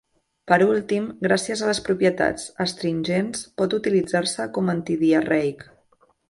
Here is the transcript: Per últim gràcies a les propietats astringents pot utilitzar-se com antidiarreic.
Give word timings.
Per 0.51 0.57
últim 0.67 1.03
gràcies 1.27 1.61
a 1.65 1.69
les 1.71 1.81
propietats 1.89 2.47
astringents 2.65 3.45
pot 3.61 3.77
utilitzar-se 3.79 4.49
com 4.57 4.73
antidiarreic. 4.75 5.63